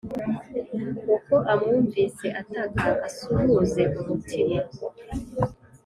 uko 1.15 1.35
amwumvise 1.51 2.27
ataka, 2.41 2.87
asuhuze 3.07 3.81
umutima. 3.99 4.59